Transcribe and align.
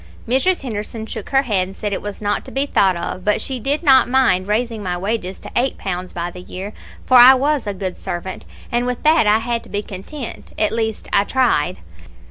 "Mrs. 0.27 0.63
Henderson 0.63 1.05
shook 1.05 1.29
her 1.29 1.43
head, 1.43 1.67
and 1.67 1.77
said 1.77 1.93
it 1.93 2.01
was 2.01 2.21
not 2.21 2.43
to 2.45 2.51
be 2.51 2.65
thought 2.65 2.95
of, 2.97 3.23
but 3.23 3.39
she 3.39 3.59
did 3.59 3.83
not 3.83 4.09
mind 4.09 4.47
raising 4.47 4.81
my 4.81 4.97
wages 4.97 5.39
to 5.41 5.51
eight 5.55 5.77
pounds 5.77 6.11
by 6.11 6.31
the 6.31 6.41
year, 6.41 6.73
for 7.05 7.17
I 7.17 7.35
was 7.35 7.67
a 7.67 7.73
good 7.75 7.99
servant; 7.99 8.43
and 8.71 8.87
with 8.87 9.03
that 9.03 9.27
I 9.27 9.37
had 9.37 9.61
to 9.61 9.69
be 9.69 9.83
content 9.83 10.53
at 10.57 10.71
least, 10.71 11.07
I 11.13 11.23
tried. 11.25 11.81